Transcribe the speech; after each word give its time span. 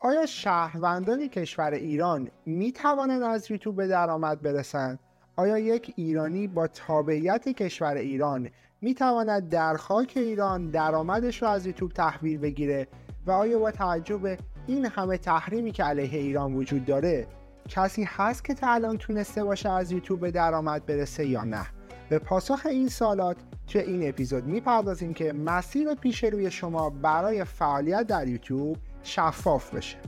آیا 0.00 0.26
شهروندان 0.26 1.28
کشور 1.28 1.70
ایران 1.70 2.30
می 2.46 2.72
توانند 2.72 3.22
از 3.22 3.50
یوتیوب 3.50 3.76
به 3.76 3.86
درآمد 3.86 4.42
برسند؟ 4.42 4.98
آیا 5.36 5.58
یک 5.58 5.92
ایرانی 5.96 6.46
با 6.46 6.66
تابعیت 6.66 7.48
کشور 7.48 7.94
ایران 7.94 8.50
می 8.80 8.94
تواند 8.94 9.48
در 9.48 9.76
خاک 9.76 10.12
ایران 10.16 10.70
درآمدش 10.70 11.42
را 11.42 11.50
از 11.50 11.66
یوتیوب 11.66 11.92
تحویل 11.92 12.38
بگیره 12.38 12.86
و 13.26 13.30
آیا 13.30 13.58
با 13.58 13.70
توجه 13.70 14.16
به 14.16 14.38
این 14.66 14.86
همه 14.86 15.18
تحریمی 15.18 15.72
که 15.72 15.84
علیه 15.84 16.18
ایران 16.18 16.54
وجود 16.54 16.84
داره 16.84 17.26
کسی 17.68 18.04
هست 18.08 18.44
که 18.44 18.54
تا 18.54 18.72
الان 18.72 18.98
تونسته 18.98 19.44
باشه 19.44 19.70
از 19.70 19.92
یوتیوب 19.92 20.20
به 20.20 20.30
درآمد 20.30 20.86
برسه 20.86 21.26
یا 21.26 21.44
نه 21.44 21.66
به 22.08 22.18
پاسخ 22.18 22.66
این 22.66 22.88
سالات 22.88 23.36
توی 23.66 23.80
این 23.80 24.08
اپیزود 24.08 24.44
می‌پردازیم 24.44 25.14
که 25.14 25.32
مسیر 25.32 25.94
پیش 25.94 26.24
روی 26.24 26.50
شما 26.50 26.90
برای 26.90 27.44
فعالیت 27.44 28.06
در 28.06 28.28
یوتیوب 28.28 28.76
شفاف 29.08 29.74
بشه. 29.74 29.98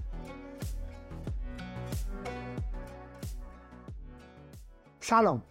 سلام. 5.01 5.43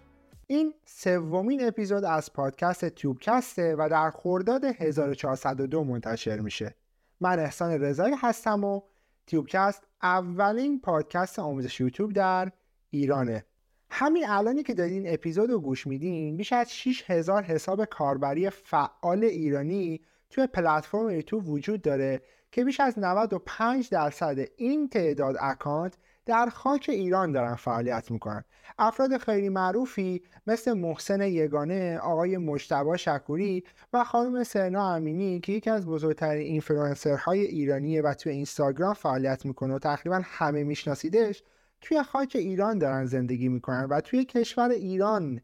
این 0.47 0.73
سومین 0.85 1.67
اپیزود 1.67 2.03
از 2.03 2.33
پادکست 2.33 2.89
تیوبکسته 2.89 3.75
و 3.75 3.87
در 3.91 4.11
خرداد 4.11 4.65
1402 4.65 5.83
منتشر 5.83 6.39
میشه. 6.39 6.75
من 7.19 7.39
احسان 7.39 7.71
رضایی 7.71 8.15
هستم 8.21 8.63
و 8.63 8.81
تیوبکست 9.27 9.83
اولین 10.03 10.81
پادکست 10.81 11.39
آموزش 11.39 11.79
یوتیوب 11.79 12.13
در 12.13 12.51
ایرانه. 12.89 13.45
همین 13.89 14.29
الانی 14.29 14.63
که 14.63 14.73
دارین 14.73 15.05
این 15.05 15.13
اپیزود 15.13 15.49
رو 15.49 15.59
گوش 15.59 15.87
میدین 15.87 16.37
بیش 16.37 16.53
از 16.53 16.73
6000 16.73 17.43
حساب 17.43 17.85
کاربری 17.85 18.49
فعال 18.49 19.23
ایرانی 19.23 20.01
توی 20.29 20.47
پلتفرم 20.47 21.09
یوتیوب 21.09 21.49
وجود 21.49 21.81
داره 21.81 22.21
که 22.51 22.63
بیش 22.63 22.79
از 22.79 22.99
95 22.99 23.89
درصد 23.89 24.37
این 24.57 24.89
تعداد 24.89 25.35
اکانت 25.39 25.97
در 26.25 26.49
خاک 26.49 26.85
ایران 26.89 27.31
دارن 27.31 27.55
فعالیت 27.55 28.11
می‌کنن. 28.11 28.43
افراد 28.79 29.17
خیلی 29.17 29.49
معروفی 29.49 30.23
مثل 30.47 30.73
محسن 30.73 31.21
یگانه 31.21 31.97
آقای 31.97 32.37
مجتبا 32.37 32.97
شکوری 32.97 33.63
و 33.93 34.03
خانم 34.03 34.43
سرنا 34.43 34.95
امینی 34.95 35.39
که 35.39 35.53
یکی 35.53 35.69
از 35.69 35.85
بزرگترین 35.85 36.41
اینفلوئنسرهای 36.41 37.39
ایرانیه 37.39 38.01
و 38.01 38.13
توی 38.13 38.31
اینستاگرام 38.31 38.93
فعالیت 38.93 39.45
می‌کنه 39.45 39.75
و 39.75 39.79
تقریبا 39.79 40.21
همه 40.23 40.63
میشناسیدش 40.63 41.43
توی 41.81 42.03
خاک 42.03 42.31
ایران 42.35 42.77
دارن 42.77 43.05
زندگی 43.05 43.49
می‌کنن 43.49 43.85
و 43.89 44.01
توی 44.01 44.25
کشور 44.25 44.69
ایران 44.69 45.41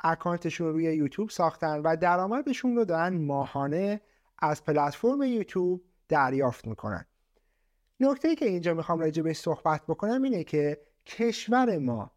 اکانتشون 0.00 0.72
روی 0.72 0.84
یوتیوب 0.84 1.30
ساختن 1.30 1.80
و 1.84 1.96
درآمدشون 1.96 2.76
رو 2.76 2.84
دارن 2.84 3.16
ماهانه 3.16 4.00
از 4.38 4.64
پلتفرم 4.64 5.22
یوتیوب 5.22 5.82
دریافت 6.10 6.66
می‌کنن. 6.66 7.04
نکته 8.00 8.28
ای 8.28 8.36
که 8.36 8.46
اینجا 8.46 8.74
می‌خوام 8.74 8.98
راجع 8.98 9.22
به 9.22 9.32
صحبت 9.32 9.82
بکنم 9.88 10.22
اینه 10.22 10.44
که 10.44 10.80
کشور 11.06 11.78
ما 11.78 12.10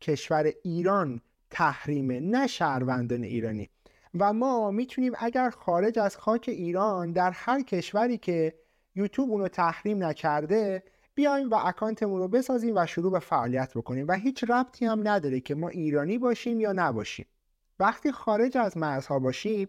کشور 0.00 0.52
ایران 0.62 1.20
تحریمه 1.50 2.20
نه 2.20 2.46
شهروندان 2.46 3.22
ایرانی. 3.22 3.70
و 4.18 4.32
ما 4.32 4.70
می‌تونیم 4.70 5.12
اگر 5.18 5.50
خارج 5.50 5.98
از 5.98 6.16
خاک 6.16 6.44
ایران 6.48 7.12
در 7.12 7.30
هر 7.30 7.62
کشوری 7.62 8.18
که 8.18 8.54
یوتیوب 8.94 9.30
اونو 9.30 9.48
تحریم 9.48 10.04
نکرده 10.04 10.82
بیایم 11.14 11.50
و 11.50 11.54
اکانتمون 11.54 12.20
رو 12.20 12.28
بسازیم 12.28 12.76
و 12.76 12.86
شروع 12.86 13.12
به 13.12 13.18
فعالیت 13.18 13.74
بکنیم. 13.74 14.08
و 14.08 14.12
هیچ 14.12 14.44
ربطی 14.48 14.86
هم 14.86 15.08
نداره 15.08 15.40
که 15.40 15.54
ما 15.54 15.68
ایرانی 15.68 16.18
باشیم 16.18 16.60
یا 16.60 16.72
نباشیم. 16.72 17.26
وقتی 17.80 18.12
خارج 18.12 18.56
از 18.56 18.76
مرزها 18.76 19.18
باشیم 19.18 19.68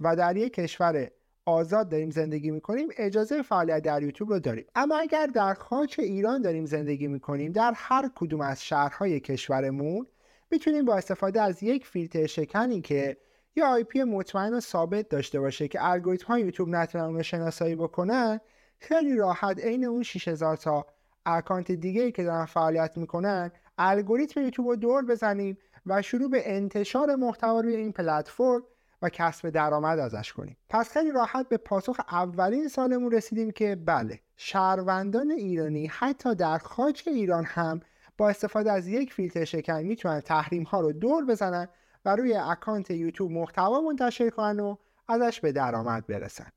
و 0.00 0.16
در 0.16 0.36
یک 0.36 0.52
کشور 0.52 1.10
آزاد 1.46 1.88
داریم 1.88 2.10
زندگی 2.10 2.50
می‌کنیم 2.50 2.88
اجازه 2.96 3.42
فعالیت 3.42 3.82
در 3.82 4.02
یوتیوب 4.02 4.30
رو 4.30 4.38
داریم. 4.38 4.64
اما 4.74 4.98
اگر 4.98 5.26
در 5.26 5.54
خاک 5.54 5.96
ایران 5.98 6.42
داریم 6.42 6.66
زندگی 6.66 7.08
می‌کنیم 7.08 7.52
در 7.52 7.72
هر 7.76 8.10
کدوم 8.14 8.40
از 8.40 8.64
شهرهای 8.64 9.20
کشورمون 9.20 10.06
می‌تونیم 10.50 10.84
با 10.84 10.96
استفاده 10.96 11.42
از 11.42 11.62
یک 11.62 11.86
فیلتر 11.86 12.26
شکنی 12.26 12.80
که 12.80 13.16
یا 13.56 13.66
آی 13.66 14.04
مطمئن 14.04 14.54
و 14.54 14.60
ثابت 14.60 15.08
داشته 15.08 15.40
باشه 15.40 15.68
که 15.68 15.78
الگوریتم 15.82 16.26
های 16.26 16.42
یوتیوب 16.42 16.68
نتونن 16.68 17.04
اون 17.04 17.22
شناسایی 17.22 17.74
بکنن 17.74 18.40
خیلی 18.78 19.16
راحت 19.16 19.60
عین 19.60 19.84
اون 19.84 20.02
6000 20.02 20.56
تا 20.56 20.86
اکانت 21.26 21.72
دیگه 21.72 22.02
ای 22.02 22.12
که 22.12 22.24
دارن 22.24 22.44
فعالیت 22.44 22.96
می‌کنن 22.96 23.50
الگوریتم 23.78 24.42
یوتیوب 24.42 24.68
رو 24.68 24.76
دور 24.76 25.04
بزنیم 25.04 25.58
و 25.86 26.02
شروع 26.02 26.30
به 26.30 26.54
انتشار 26.56 27.14
محتوا 27.14 27.60
روی 27.60 27.76
این 27.76 27.92
پلتفرم 27.92 28.62
و 29.04 29.08
کسب 29.08 29.50
درآمد 29.50 29.98
ازش 29.98 30.32
کنیم. 30.32 30.56
پس 30.68 30.90
خیلی 30.90 31.10
راحت 31.10 31.48
به 31.48 31.56
پاسخ 31.56 32.00
اولین 32.10 32.68
سالمون 32.68 33.12
رسیدیم 33.12 33.50
که 33.50 33.76
بله 33.86 34.20
شهروندان 34.36 35.30
ایرانی 35.30 35.86
حتی 35.86 36.34
در 36.34 36.58
خاک 36.58 37.02
ایران 37.06 37.44
هم 37.44 37.80
با 38.18 38.28
استفاده 38.28 38.72
از 38.72 38.88
یک 38.88 39.12
فیلتر 39.12 39.44
شکن 39.44 39.82
می‌تونن 39.82 40.20
تحریم 40.20 40.62
ها 40.62 40.80
رو 40.80 40.92
دور 40.92 41.24
بزنن 41.24 41.68
و 42.04 42.16
روی 42.16 42.34
اکانت 42.34 42.90
یوتیوب 42.90 43.30
محتوا 43.30 43.80
منتشر 43.80 44.30
کنن 44.30 44.60
و 44.60 44.76
ازش 45.08 45.40
به 45.40 45.52
درآمد 45.52 46.06
برسن. 46.06 46.48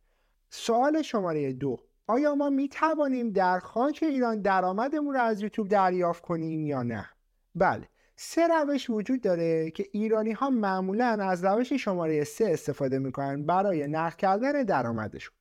سوال 0.50 1.02
شماره 1.02 1.54
دو 1.54 1.78
آیا 2.08 2.36
ما 2.36 2.50
می 2.50 2.70
توانیم 2.70 3.30
در 3.30 3.60
خاک 3.60 4.00
ایران 4.02 4.42
درآمدمون 4.42 5.14
رو 5.14 5.22
از 5.22 5.42
یوتیوب 5.42 5.68
دریافت 5.68 6.22
کنیم 6.24 6.66
یا 6.66 6.84
نه؟ 6.84 7.10
بله 7.56 7.90
سه 8.20 8.48
روش 8.48 8.90
وجود 8.90 9.22
داره 9.22 9.72
که 9.72 9.86
ایرانی 9.92 10.32
ها 10.32 10.50
معمولا 10.50 11.06
از 11.06 11.46
روش 11.46 11.74
شماره 11.74 12.24
سه 12.24 12.46
استفاده 12.46 13.00
می‌کنن 13.00 13.46
برای 13.46 13.88
نقل 13.88 14.16
کردن 14.16 14.64
درآمدشون. 14.64 15.36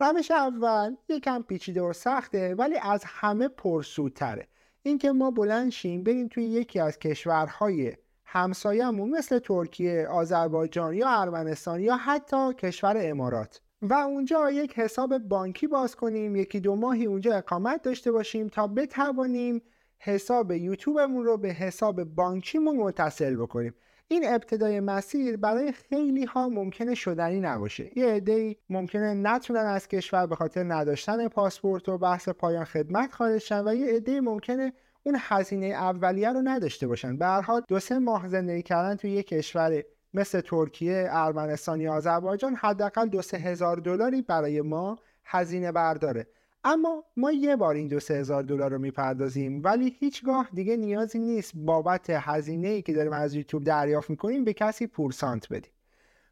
روش 0.00 0.30
اول 0.30 0.96
یکم 1.08 1.42
پیچیده 1.42 1.82
و 1.82 1.92
سخته 1.92 2.54
ولی 2.54 2.76
از 2.82 3.04
همه 3.06 3.48
پرسودتره. 3.48 4.48
اینکه 4.82 5.12
ما 5.12 5.30
بلند 5.30 5.70
شیم 5.70 6.02
بریم 6.02 6.28
توی 6.28 6.44
یکی 6.44 6.80
از 6.80 6.98
کشورهای 6.98 7.92
همسایه‌مون 8.24 9.10
مثل 9.10 9.38
ترکیه، 9.38 10.06
آذربایجان 10.06 10.94
یا 10.94 11.08
ارمنستان 11.08 11.80
یا 11.80 11.96
حتی 11.96 12.54
کشور 12.54 12.96
امارات. 13.00 13.60
و 13.82 13.94
اونجا 13.94 14.50
یک 14.50 14.78
حساب 14.78 15.18
بانکی 15.18 15.66
باز 15.66 15.96
کنیم 15.96 16.36
یکی 16.36 16.60
دو 16.60 16.76
ماهی 16.76 17.06
اونجا 17.06 17.34
اقامت 17.34 17.82
داشته 17.82 18.12
باشیم 18.12 18.48
تا 18.48 18.66
بتوانیم 18.66 19.62
حساب 20.04 20.52
یوتیوبمون 20.52 21.24
رو 21.24 21.36
به 21.36 21.48
حساب 21.48 22.04
بانکیمون 22.04 22.76
متصل 22.76 23.36
بکنیم. 23.36 23.74
این 24.08 24.28
ابتدای 24.28 24.80
مسیر 24.80 25.36
برای 25.36 25.72
خیلی 25.72 26.24
ها 26.24 26.48
ممکنه 26.48 26.94
شدنی 26.94 27.40
نباشه. 27.40 27.98
یه 27.98 28.06
عده 28.06 28.56
ممکنه 28.70 29.14
نتونن 29.14 29.60
از 29.60 29.88
کشور 29.88 30.26
به 30.26 30.36
خاطر 30.36 30.62
نداشتن 30.62 31.28
پاسپورت 31.28 31.88
و 31.88 31.98
بحث 31.98 32.28
پایان 32.28 32.64
خدمت 32.64 33.12
خارج 33.12 33.52
و 33.66 33.74
یه 33.74 33.94
عده 33.94 34.20
ممکنه 34.20 34.72
اون 35.02 35.16
هزینه 35.18 35.66
اولیه 35.66 36.32
رو 36.32 36.42
نداشته 36.44 36.86
باشن. 36.86 37.16
به 37.16 37.26
هر 37.26 37.40
حال 37.40 37.62
دو 37.68 37.80
سه 37.80 37.98
ماه 37.98 38.28
زندگی 38.28 38.62
کردن 38.62 38.96
توی 38.96 39.10
یه 39.10 39.22
کشور 39.22 39.82
مثل 40.14 40.40
ترکیه، 40.40 41.08
ارمنستان 41.10 41.80
یا 41.80 41.94
آذربایجان 41.94 42.54
حداقل 42.54 43.08
دو 43.08 43.22
سه 43.22 43.36
هزار 43.36 43.76
دلاری 43.76 44.22
برای 44.22 44.60
ما 44.60 44.98
هزینه 45.24 45.72
برداره. 45.72 46.26
اما 46.64 47.04
ما 47.16 47.32
یه 47.32 47.56
بار 47.56 47.74
این 47.74 47.88
دو 47.88 48.00
سه 48.00 48.14
هزار 48.14 48.42
دلار 48.42 48.70
رو 48.70 48.78
می‌پردازیم 48.78 49.62
ولی 49.64 49.96
هیچگاه 49.98 50.48
دیگه 50.54 50.76
نیازی 50.76 51.18
نیست 51.18 51.52
بابت 51.54 52.10
هزینه 52.10 52.68
ای 52.68 52.82
که 52.82 52.92
داریم 52.92 53.12
از 53.12 53.34
یوتیوب 53.34 53.64
دریافت 53.64 54.10
می‌کنیم 54.10 54.44
به 54.44 54.52
کسی 54.52 54.86
پورسانت 54.86 55.52
بدیم. 55.52 55.72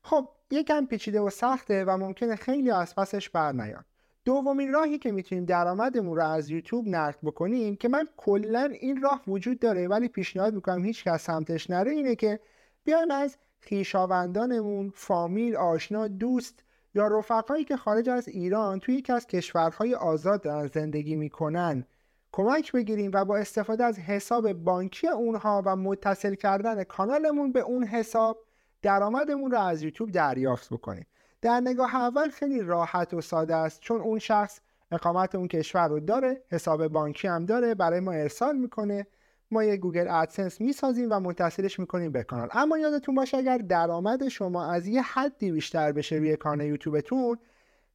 خب 0.02 0.28
یکم 0.50 0.86
پیچیده 0.86 1.20
و 1.20 1.30
سخته 1.30 1.84
و 1.84 1.96
ممکنه 1.96 2.36
خیلی 2.36 2.70
از 2.70 2.94
پسش 2.94 3.30
بر 3.30 3.52
نیان 3.52 3.84
دومین 4.24 4.72
راهی 4.72 4.98
که 4.98 5.12
می‌تونیم 5.12 5.44
درآمدمون 5.44 6.16
رو 6.16 6.24
از 6.24 6.50
یوتیوب 6.50 6.88
نقد 6.88 7.18
بکنیم 7.22 7.76
که 7.76 7.88
من 7.88 8.08
کلا 8.16 8.70
این 8.80 9.02
راه 9.02 9.22
وجود 9.28 9.58
داره 9.58 9.88
ولی 9.88 10.08
پیشنهاد 10.08 10.54
می‌کنم 10.54 10.84
هیچ 10.84 11.04
کس 11.04 11.22
سمتش 11.24 11.70
نره 11.70 11.90
اینه 11.90 12.14
که 12.14 12.40
بیایم 12.84 13.10
از 13.10 13.36
خیشاوندانمون 13.60 14.92
فامیل 14.94 15.56
آشنا 15.56 16.08
دوست 16.08 16.64
یا 16.94 17.06
رفقایی 17.06 17.64
که 17.64 17.76
خارج 17.76 18.08
از 18.08 18.28
ایران 18.28 18.80
توی 18.80 18.94
یکی 18.94 19.12
از 19.12 19.26
کشورهای 19.26 19.94
آزاد 19.94 20.42
دارن 20.42 20.66
زندگی 20.66 21.16
می‌کنن 21.16 21.86
کمک 22.32 22.72
بگیریم 22.72 23.10
و 23.14 23.24
با 23.24 23.36
استفاده 23.36 23.84
از 23.84 23.98
حساب 23.98 24.52
بانکی 24.52 25.08
اونها 25.08 25.62
و 25.66 25.76
متصل 25.76 26.34
کردن 26.34 26.84
کانالمون 26.84 27.52
به 27.52 27.60
اون 27.60 27.84
حساب 27.84 28.38
درآمدمون 28.82 29.50
رو 29.50 29.58
از 29.58 29.82
یوتیوب 29.82 30.10
دریافت 30.10 30.72
بکنیم. 30.72 31.06
در 31.42 31.60
نگاه 31.60 31.96
اول 31.96 32.28
خیلی 32.28 32.62
راحت 32.62 33.14
و 33.14 33.20
ساده 33.20 33.54
است 33.54 33.80
چون 33.80 34.00
اون 34.00 34.18
شخص 34.18 34.60
اقامت 34.90 35.34
اون 35.34 35.48
کشور 35.48 35.88
رو 35.88 36.00
داره 36.00 36.42
حساب 36.48 36.88
بانکی 36.88 37.28
هم 37.28 37.46
داره 37.46 37.74
برای 37.74 38.00
ما 38.00 38.12
ارسال 38.12 38.56
می‌کنه 38.56 39.06
ما 39.50 39.64
یه 39.64 39.76
گوگل 39.76 40.08
ادسنس 40.08 40.60
می‌سازیم 40.60 41.08
و 41.10 41.20
متصلش 41.20 41.78
می‌کنیم 41.78 42.12
به 42.12 42.22
کانال. 42.22 42.48
اما 42.52 42.78
یادتون 42.78 43.14
باشه 43.14 43.36
اگر 43.36 43.58
درآمد 43.58 44.28
شما 44.28 44.72
از 44.72 44.86
یه 44.86 45.02
حدی 45.02 45.52
بیشتر 45.52 45.92
بشه 45.92 46.16
روی 46.16 46.36
کانال 46.36 46.66
یوتیوبتون 46.66 47.38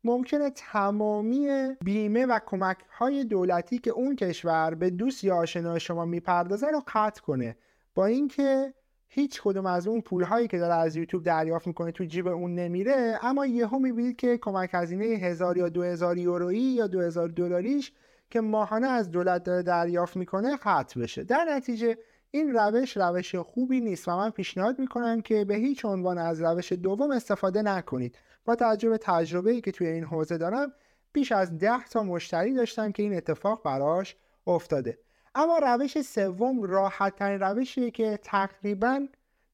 ممکنه 0.03 0.49
تمامی 0.49 1.47
بیمه 1.83 2.25
و 2.25 2.39
کمک 2.45 2.77
های 2.91 3.23
دولتی 3.23 3.77
که 3.77 3.91
اون 3.91 4.15
کشور 4.15 4.75
به 4.75 4.89
دوست 4.89 5.23
یا 5.23 5.35
آشنای 5.35 5.79
شما 5.79 6.05
می‌پردازه 6.05 6.67
رو 6.67 6.81
قطع 6.87 7.21
کنه. 7.21 7.57
با 7.95 8.05
اینکه 8.05 8.73
هیچ 9.07 9.41
کدوم 9.41 9.65
از 9.65 9.87
اون 9.87 10.01
پول 10.01 10.23
هایی 10.23 10.47
که 10.47 10.57
داره 10.57 10.73
از 10.73 10.95
یوتیوب 10.95 11.23
دریافت 11.23 11.67
می‌کنه 11.67 11.91
تو 11.91 12.03
جیب 12.03 12.27
اون 12.27 12.55
نمیره 12.55 13.19
اما 13.21 13.45
یهو 13.45 13.79
می‌بینید 13.79 14.15
که 14.15 14.37
کمک 14.37 14.69
هزینه 14.73 15.05
هزار 15.05 15.57
یا 15.57 15.69
دو 15.69 15.83
هزار 15.83 16.17
یورویی 16.17 16.61
یا 16.61 16.87
دو 16.87 17.01
هزار 17.01 17.27
دلاریش 17.27 17.91
که 18.29 18.41
ماهانه 18.41 18.87
از 18.87 19.11
دولت 19.11 19.43
داره 19.43 19.61
دریافت 19.61 20.17
می‌کنه 20.17 20.57
قطع 20.63 20.99
بشه. 20.99 21.23
در 21.23 21.45
نتیجه 21.49 21.97
این 22.31 22.53
روش 22.53 22.97
روش 22.97 23.35
خوبی 23.35 23.81
نیست 23.81 24.07
و 24.07 24.17
من 24.17 24.29
پیشنهاد 24.29 24.79
می‌کنم 24.79 25.21
که 25.21 25.45
به 25.45 25.55
هیچ 25.55 25.85
عنوان 25.85 26.17
از 26.17 26.41
روش 26.41 26.71
دوم 26.71 27.11
استفاده 27.11 27.61
نکنید. 27.61 28.17
با 28.45 28.55
توجه 28.55 28.89
به 28.89 28.97
تجربه 28.97 29.51
ای 29.51 29.61
که 29.61 29.71
توی 29.71 29.87
این 29.87 30.03
حوزه 30.03 30.37
دارم 30.37 30.73
بیش 31.13 31.31
از 31.31 31.57
ده 31.57 31.83
تا 31.83 32.03
مشتری 32.03 32.53
داشتم 32.53 32.91
که 32.91 33.03
این 33.03 33.17
اتفاق 33.17 33.63
براش 33.63 34.15
افتاده. 34.47 34.99
اما 35.35 35.57
روش 35.57 36.01
سوم 36.01 36.63
راحت 36.63 37.15
ترین 37.15 37.39
روشیه 37.39 37.91
که 37.91 38.19
تقریبا 38.23 39.07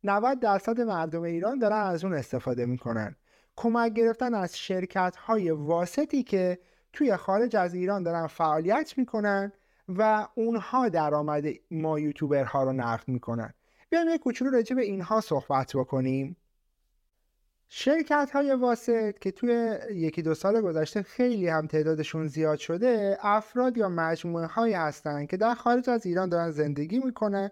90 0.03 0.39
درصد 0.39 0.81
مردم 0.81 1.21
ایران 1.21 1.59
دارن 1.59 1.81
از 1.81 2.03
اون 2.03 2.13
استفاده 2.13 2.65
می‌کنن. 2.65 3.15
کمک 3.55 3.93
گرفتن 3.93 4.33
از 4.33 4.57
شرکت 4.57 5.15
های 5.15 5.51
واسطی 5.51 6.23
که 6.23 6.59
توی 6.93 7.17
خارج 7.17 7.55
از 7.55 7.73
ایران 7.73 8.03
دارن 8.03 8.27
فعالیت 8.27 8.93
می‌کنن 8.97 9.51
و 9.89 10.27
اونها 10.35 10.89
درآمد 10.89 11.45
ما 11.71 11.99
یوتیوبرها 11.99 12.63
رو 12.63 12.73
نقد 12.73 13.07
می‌کنن. 13.07 13.53
بیایم 13.89 14.09
یک 14.09 14.21
کوچولو 14.21 14.51
راجع 14.51 14.75
به 14.75 14.81
اینها 14.81 15.21
صحبت 15.21 15.75
بکنیم. 15.75 16.37
شرکت 17.67 18.29
های 18.33 18.53
واسط 18.53 19.19
که 19.19 19.31
توی 19.31 19.77
یکی 19.91 20.21
دو 20.21 20.33
سال 20.33 20.61
گذشته 20.61 21.03
خیلی 21.03 21.47
هم 21.47 21.67
تعدادشون 21.67 22.27
زیاد 22.27 22.57
شده 22.57 23.17
افراد 23.21 23.77
یا 23.77 23.89
مجموعه 23.89 24.45
هایی 24.45 24.73
هستند 24.73 25.27
که 25.27 25.37
در 25.37 25.53
خارج 25.53 25.89
از 25.89 26.05
ایران 26.05 26.29
دارن 26.29 26.51
زندگی 26.51 26.99
می‌کنن 26.99 27.51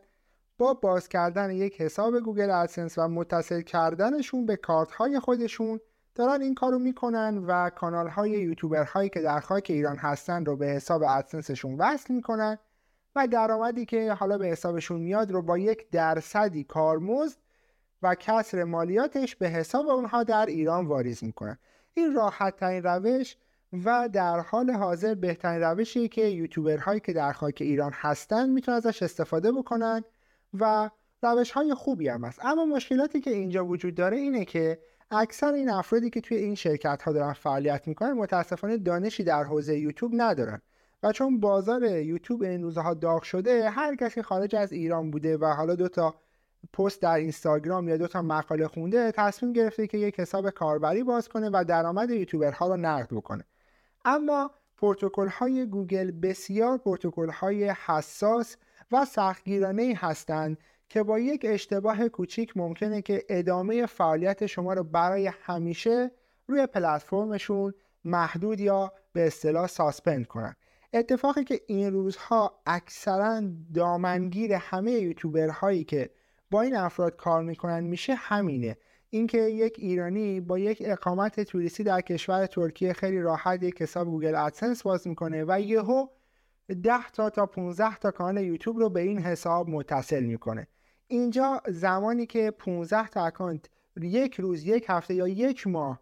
با 0.58 0.74
باز 0.74 1.10
کردن 1.10 1.52
یک 1.52 1.82
حساب 1.82 2.20
گوگل 2.20 2.50
ادسنس 2.50 2.98
و 2.98 3.08
متصل 3.08 3.62
کردنشون 3.62 4.46
به 4.46 4.56
کارت 4.56 4.92
های 4.92 5.20
خودشون 5.20 5.80
دارن 6.20 6.42
این 6.42 6.56
کارو 6.56 6.80
می‌کنن 6.80 7.38
و 7.48 7.70
کانال 7.70 8.08
های 8.08 8.32
یوتیوبر 8.32 8.84
هایی 8.84 9.10
که 9.10 9.22
در 9.22 9.40
خاک 9.40 9.68
ایران 9.70 9.98
هستن 9.98 10.46
رو 10.46 10.56
به 10.56 10.66
حساب 10.66 11.04
ادسنسشون 11.04 11.76
وصل 11.78 12.14
می‌کنن 12.14 12.58
و 13.16 13.28
درآمدی 13.28 13.86
که 13.86 14.14
حالا 14.14 14.38
به 14.38 14.48
حسابشون 14.48 15.02
میاد 15.02 15.32
رو 15.32 15.42
با 15.42 15.58
یک 15.58 15.90
درصدی 15.90 16.64
کارمزد 16.64 17.38
و 18.02 18.16
کسر 18.16 18.64
مالیاتش 18.64 19.36
به 19.36 19.50
حساب 19.50 19.88
اونها 19.88 20.24
در 20.24 20.46
ایران 20.46 20.86
واریز 20.86 21.24
می‌کنن. 21.24 21.58
این 21.94 22.14
راحت 22.14 22.56
ترین 22.56 22.84
روش 22.84 23.36
و 23.86 24.10
در 24.14 24.40
حال 24.40 24.72
حاضر 24.72 25.16
بهترین 25.16 25.62
روشی 25.62 26.08
که 26.08 26.22
یوتیوبرهایی 26.22 27.00
که 27.00 27.14
در 27.14 27.32
خاک 27.32 27.58
ایران 27.62 27.92
هستن 27.96 28.50
می‌تونن 28.50 28.78
ازش 28.78 29.04
استفاده 29.04 29.52
بکنن 29.52 30.04
و 30.60 30.90
روش 31.22 31.52
های 31.52 31.74
خوبی 31.74 32.10
هم 32.10 32.24
هست. 32.26 32.46
اما 32.46 32.66
مشکلاتی 32.66 33.22
که 33.22 33.32
اینجا 33.32 33.66
وجود 33.66 33.96
داره 33.96 34.18
اینه 34.18 34.46
که 34.46 34.80
اکثر 35.12 35.54
این 35.54 35.70
افرادی 35.70 36.10
که 36.10 36.22
توی 36.22 36.38
این 36.38 36.56
شرکت 36.56 37.02
ها 37.02 37.14
دارن 37.14 37.34
فعالیت 37.34 37.88
می‌کنن 37.88 38.12
متاسفانه 38.12 38.78
دانشی 38.78 39.24
در 39.24 39.44
حوزه 39.44 39.78
یوتیوب 39.80 40.12
ندارن. 40.16 40.62
و 41.04 41.12
چون 41.12 41.40
بازار 41.40 41.84
یوتیوب 41.84 42.42
این 42.42 42.64
روزها 42.64 42.94
داغ 42.94 43.24
شده 43.24 43.70
هر 43.70 43.96
کسی 43.96 44.22
خارج 44.22 44.56
از 44.56 44.72
ایران 44.72 45.12
بوده 45.12 45.38
و 45.38 45.46
حالا 45.46 45.76
دو 45.76 45.88
تا 45.88 46.16
پست 46.74 47.02
در 47.02 47.16
اینستاگرام 47.16 47.90
یا 47.90 47.98
دو 47.98 48.08
تا 48.08 48.22
مقاله 48.22 48.68
خونده 48.68 49.12
تصمیم 49.12 49.54
گرفته 49.54 49.88
که 49.88 49.98
یک 49.98 50.20
حساب 50.20 50.50
کاربری 50.50 51.04
باز 51.04 51.30
کنه 51.30 51.50
و 51.54 51.66
درآمد 51.68 52.10
یوتیوبرها 52.10 52.68
رو 52.68 52.78
نقد 52.78 53.14
بکنه. 53.14 53.46
اما 54.06 54.52
پروتکل 54.78 55.28
های 55.28 55.66
گوگل 55.66 56.12
بسیار 56.12 56.78
پروتکل 56.78 57.30
های 57.30 57.70
حساس 57.70 58.58
و 58.92 59.06
سختگیرانه 59.06 59.94
هستند 59.98 60.58
که 60.90 61.04
با 61.04 61.20
یک 61.20 61.46
اشتباه 61.50 62.10
کوچیک 62.10 62.58
ممکنه 62.58 63.02
که 63.02 63.26
ادامه 63.30 63.86
فعالیت 63.86 64.46
شما 64.46 64.74
رو 64.74 64.84
برای 64.84 65.32
همیشه 65.42 66.12
روی 66.48 66.68
پلتفرمشون 66.68 67.74
محدود 68.04 68.60
یا 68.60 68.94
به 69.14 69.28
اصطلاح 69.28 69.68
suspend 69.68 70.28
کنن. 70.28 70.56
اتفاقی 70.94 71.44
که 71.44 71.62
این 71.68 71.94
روزها 71.94 72.62
اکثرا 72.66 73.42
دامنگیر 73.74 74.54
همه 74.54 74.92
یوتیوبرهایی 74.92 75.84
که 75.84 76.10
با 76.52 76.62
این 76.62 76.76
افراد 76.76 77.16
کار 77.16 77.44
می‌کنن 77.44 77.80
میشه 77.84 78.14
همینه. 78.14 78.78
اینکه 79.10 79.38
یک 79.38 79.76
ایرانی 79.78 80.42
با 80.42 80.60
یک 80.60 80.84
اقامت 80.86 81.40
توریستی 81.40 81.84
در 81.84 82.02
کشور 82.02 82.46
ترکیه 82.46 82.94
خیلی 82.94 83.22
راحت 83.22 83.64
یک 83.64 83.82
حساب 83.82 84.08
گوگل 84.08 84.36
ادسنس 84.36 84.84
باز 84.84 85.08
می‌کنه 85.08 85.46
و 85.48 85.62
یهو 85.62 86.08
10 86.84 87.10
تا 87.14 87.30
تا 87.30 87.46
15 87.46 87.98
تا 87.98 88.12
کانال 88.12 88.44
یوتیوب 88.44 88.78
رو 88.78 88.90
به 88.90 89.02
این 89.02 89.20
حساب 89.20 89.70
متصل 89.70 90.24
می‌کنه. 90.24 90.68
اینجا 91.12 91.62
زمانی 91.68 92.26
که 92.26 92.52
15 92.52 93.08
تا 93.08 93.26
اکانت 93.26 93.66
یک 94.02 94.36
روز 94.36 94.64
یک 94.64 94.86
هفته 94.88 95.14
یا 95.14 95.28
یک 95.28 95.68
ماه 95.68 96.00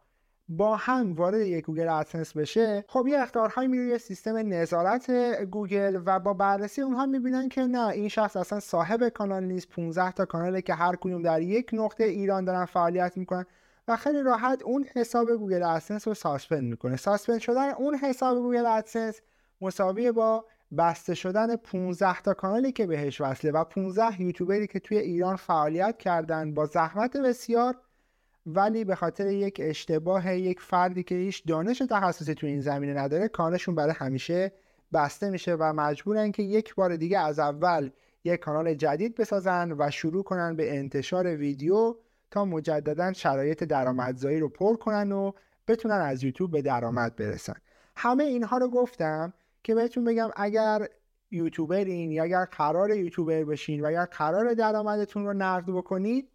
با 0.49 0.75
هم 0.75 1.13
وارد 1.13 1.41
یک 1.41 1.65
گوگل 1.65 1.89
ادسنس 1.89 2.37
بشه 2.37 2.85
خب 2.87 3.07
یه 3.07 3.19
اخطارهایی 3.19 3.67
میره 3.67 3.85
یه 3.85 3.97
سیستم 3.97 4.53
نظارت 4.53 5.11
گوگل 5.43 6.01
و 6.05 6.19
با 6.19 6.33
بررسی 6.33 6.81
اونها 6.81 7.05
می‌بینن 7.05 7.49
که 7.49 7.61
نه 7.61 7.87
این 7.87 8.07
شخص 8.07 8.35
اصلا 8.35 8.59
صاحب 8.59 9.09
کانال 9.09 9.43
نیست. 9.43 9.69
15 9.69 10.11
تا 10.11 10.25
کاناله 10.25 10.61
که 10.61 10.73
هر 10.73 10.95
کدوم 10.95 11.21
در 11.21 11.41
یک 11.41 11.69
نقطه 11.73 12.03
ایران 12.03 12.45
دارن 12.45 12.65
فعالیت 12.65 13.17
می‌کنن 13.17 13.45
و 13.87 13.95
خیلی 13.95 14.21
راحت 14.21 14.63
اون 14.63 14.85
حساب 14.95 15.31
گوگل 15.31 15.63
ادسنس 15.63 16.07
رو 16.07 16.13
suspend 16.13 16.63
می‌کنه. 16.63 16.95
suspend 16.95 17.39
شدن 17.39 17.69
اون 17.69 17.95
حساب 17.95 18.37
گوگل 18.37 18.65
ادسنس 18.65 19.21
مساوی 19.61 20.11
با 20.11 20.45
بسته 20.77 21.15
شدن 21.15 21.55
15 21.55 22.21
تا 22.21 22.33
کانالی 22.33 22.71
که 22.71 22.87
بهش 22.87 23.21
وصله 23.21 23.51
و 23.51 23.63
15 23.63 24.21
یوتیوبری 24.21 24.67
که 24.67 24.79
توی 24.79 24.97
ایران 24.97 25.35
فعالیت 25.35 25.97
کردن 25.97 26.53
با 26.53 26.65
زحمت 26.65 27.17
بسیار 27.17 27.75
ولی 28.45 28.83
به 28.85 28.95
خاطر 28.95 29.27
یک 29.27 29.57
اشتباه 29.63 30.35
یک 30.35 30.61
فردی 30.61 31.03
که 31.03 31.15
هیچ 31.15 31.43
دانش 31.47 31.77
تخصصی 31.89 32.35
توی 32.35 32.49
این 32.49 32.61
زمینه 32.61 32.93
نداره 32.93 33.27
کانالشون 33.27 33.75
برای 33.75 33.93
همیشه 33.97 34.51
بسته 34.93 35.29
میشه 35.29 35.55
و 35.55 35.73
مجبورن 35.73 36.31
که 36.31 36.43
یک 36.43 36.75
بار 36.75 36.95
دیگه 36.95 37.19
از 37.19 37.39
اول 37.39 37.89
یک 38.23 38.39
کانال 38.39 38.73
جدید 38.73 39.15
بسازن 39.15 39.71
و 39.71 39.91
شروع 39.91 40.23
کنن 40.23 40.55
به 40.55 40.77
انتشار 40.77 41.27
ویدیو 41.27 41.95
تا 42.31 42.45
مجددا 42.45 43.13
شرایط 43.13 43.63
درآمدزایی 43.63 44.39
رو 44.39 44.49
پر 44.49 44.75
کنن 44.75 45.11
و 45.11 45.31
بتونن 45.67 45.95
از 45.95 46.23
یوتیوب 46.23 46.51
به 46.51 46.61
درآمد 46.61 47.15
برسن. 47.15 47.55
همه 47.95 48.23
اینها 48.23 48.57
رو 48.57 48.69
گفتم 48.69 49.33
که 49.67 49.75
بهتون 49.75 50.03
بگم 50.03 50.29
اگر 50.35 50.87
یوتیوبرین 51.31 52.11
یا 52.11 52.23
اگر 52.23 52.45
قرار 52.45 52.91
یوتیوبر 52.91 53.43
بشین 53.43 53.81
و 53.81 53.85
اگر 53.85 54.05
قرار 54.05 54.53
درآمدتون 54.53 55.25
رو 55.25 55.33
نقد 55.33 55.65
بکنید 55.71 56.29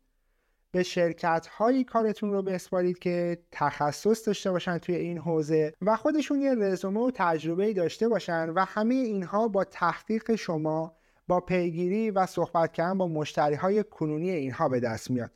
به 0.70 0.82
شرکت 0.82 1.46
هایی 1.46 1.84
کارتون 1.84 2.32
رو 2.32 2.42
بسپارید 2.42 2.98
که 2.98 3.38
تخصص 3.52 4.26
داشته 4.26 4.50
باشن 4.50 4.78
توی 4.78 4.94
این 4.94 5.18
حوزه 5.18 5.72
و 5.82 5.96
خودشون 5.96 6.40
یه 6.40 6.54
رزومه 6.54 7.00
و 7.00 7.10
تجربه 7.14 7.72
داشته 7.72 8.08
باشن 8.08 8.50
و 8.50 8.64
همه 8.64 8.94
اینها 8.94 9.48
با 9.48 9.64
تحقیق 9.64 10.34
شما 10.34 10.96
با 11.28 11.40
پیگیری 11.40 12.10
و 12.10 12.26
صحبت 12.26 12.72
کردن 12.72 12.98
با 12.98 13.08
مشتری 13.08 13.54
های 13.54 13.84
کنونی 13.84 14.30
اینها 14.30 14.68
به 14.68 14.80
دست 14.80 15.10
میاد. 15.10 15.30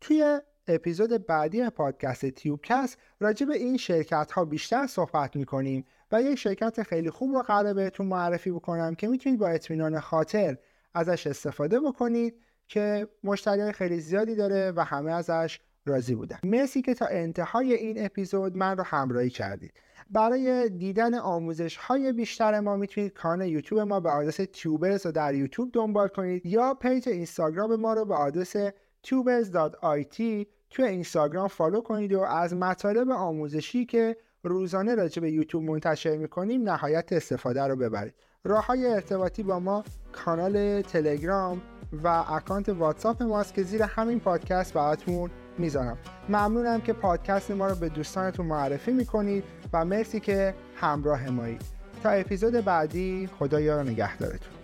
توی 0.00 0.40
اپیزود 0.66 1.26
بعدی 1.26 1.70
پادکست 1.70 2.26
تیوبکست 2.26 2.98
راجع 3.20 3.46
به 3.46 3.56
این 3.56 3.76
شرکت 3.76 4.32
ها 4.32 4.44
بیشتر 4.44 4.86
صحبت 4.86 5.36
می‌کنیم 5.36 5.84
و 6.12 6.22
یک 6.22 6.38
شرکت 6.38 6.82
خیلی 6.82 7.10
خوب 7.10 7.34
رو 7.34 7.42
قرار 7.42 7.74
بهتون 7.74 8.06
معرفی 8.06 8.50
بکنم 8.50 8.94
که 8.94 9.08
می‌تونید 9.08 9.38
با 9.38 9.48
اطمینان 9.48 10.00
خاطر 10.00 10.56
ازش 10.94 11.26
استفاده 11.26 11.80
بکنید 11.80 12.34
که 12.68 13.08
مشتری 13.24 13.72
خیلی 13.72 14.00
زیادی 14.00 14.34
داره 14.34 14.72
و 14.76 14.84
همه 14.84 15.12
ازش 15.12 15.60
راضی 15.86 16.14
بودن. 16.14 16.38
مرسی 16.44 16.82
که 16.82 16.94
تا 16.94 17.06
انتهای 17.06 17.74
این 17.74 18.04
اپیزود 18.04 18.56
من 18.56 18.76
رو 18.76 18.84
همراهی 18.84 19.30
کردید. 19.30 19.72
برای 20.10 20.68
دیدن 20.68 21.14
آموزش 21.14 21.76
های 21.76 22.12
بیشتر 22.12 22.60
ما 22.60 22.76
می‌تونید 22.76 23.12
کانال 23.12 23.48
یوتیوب 23.48 23.80
ما 23.80 24.00
به 24.00 24.10
آدرس 24.10 24.40
تیوبرز 24.52 25.06
رو 25.06 25.12
در 25.12 25.34
یوتیوب 25.34 25.70
دنبال 25.72 26.08
کنید 26.08 26.46
یا 26.46 26.74
پیج 26.74 27.08
اینستاگرام 27.08 27.76
ما 27.76 27.94
رو 27.94 28.04
به 28.04 28.14
آدرس 28.14 28.56
tubers.it 29.06 30.46
توی 30.70 30.84
اینستاگرام 30.84 31.48
follow 31.48 31.80
کنید 31.80 32.12
و 32.12 32.20
از 32.20 32.54
مطالب 32.54 33.10
آموزشی 33.10 33.86
که 33.86 34.16
روزانه 34.42 34.94
راجع 34.94 35.22
به 35.22 35.30
یوتیوب 35.30 35.64
منتشر 35.64 36.16
می‌کنیم 36.16 36.62
نهایت 36.62 37.12
استفاده 37.12 37.62
رو 37.62 37.76
ببرید. 37.76 38.14
راه 38.44 38.66
های 38.66 38.86
ارتباطی 38.86 39.42
با 39.42 39.58
ما 39.58 39.84
کانال 40.12 40.82
تلگرام 40.82 41.62
و 42.04 42.08
اکانت 42.08 42.68
واتساپ 42.68 43.22
ماست 43.22 43.54
که 43.54 43.62
زیر 43.62 43.82
همین 43.82 44.20
پادکست 44.20 44.74
براتون 44.74 45.30
می‌ذارم. 45.58 45.98
ممنونم 46.28 46.80
که 46.80 46.92
پادکست 46.92 47.50
ما 47.50 47.66
رو 47.66 47.74
به 47.74 47.88
دوستانتون 47.88 48.46
معرفی 48.46 48.92
می‌کنید 48.92 49.44
و 49.72 49.84
مرسی 49.84 50.20
که 50.20 50.54
همراه 50.76 51.30
مایید 51.30 51.62
تا 52.02 52.10
اپیزود 52.10 52.52
بعدی 52.52 53.28
خدا 53.38 53.60
یار 53.60 53.82
نگهدارتون. 53.82 54.61